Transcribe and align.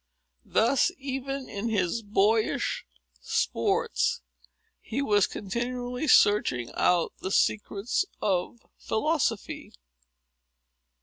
Thus, 0.47 0.91
even 0.97 1.47
in 1.47 1.69
his 1.69 2.01
boyish 2.01 2.87
sports, 3.21 4.21
he 4.81 4.99
was 4.99 5.27
continually 5.27 6.07
searching 6.07 6.71
out 6.73 7.13
the 7.19 7.29
secrets 7.29 8.03
of 8.19 8.65
philosophy. 8.79 9.73